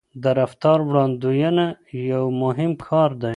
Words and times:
د 0.23 0.25
رفتار 0.39 0.79
وړاندوينه 0.89 1.65
یو 2.11 2.23
مهم 2.43 2.71
کار 2.87 3.09
دی. 3.21 3.29